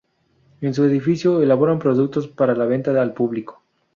En 0.61 0.73
su 0.73 0.83
edificio 0.83 1.43
elaboran 1.43 1.77
productos 1.77 2.27
para 2.27 2.55
la 2.55 2.65
venta 2.65 2.99
al 2.99 3.13
público. 3.13 3.61